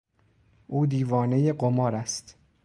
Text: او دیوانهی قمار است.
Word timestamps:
او 0.67 0.85
دیوانهی 0.85 1.53
قمار 1.53 1.95
است. 1.95 2.35